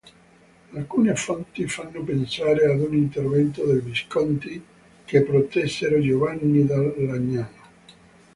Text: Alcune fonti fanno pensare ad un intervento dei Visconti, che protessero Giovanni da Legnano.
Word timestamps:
Alcune 0.71 1.15
fonti 1.15 1.67
fanno 1.67 2.01
pensare 2.03 2.65
ad 2.71 2.79
un 2.79 2.95
intervento 2.95 3.63
dei 3.67 3.81
Visconti, 3.81 4.59
che 5.05 5.21
protessero 5.21 6.01
Giovanni 6.01 6.65
da 6.65 6.77
Legnano. 6.81 7.49